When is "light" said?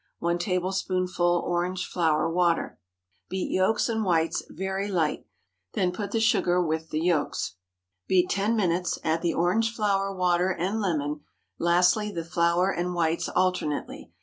4.87-5.27